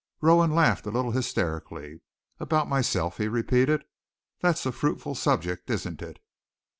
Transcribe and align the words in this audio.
Rowan 0.19 0.55
laughed 0.55 0.87
a 0.87 0.89
little 0.89 1.11
hysterically. 1.11 2.01
"About 2.39 2.67
myself," 2.67 3.17
he 3.17 3.27
repeated. 3.27 3.83
"That's 4.41 4.65
a 4.65 4.71
fruitful 4.71 5.13
subject, 5.13 5.69
isn't 5.69 6.01
it?" 6.01 6.17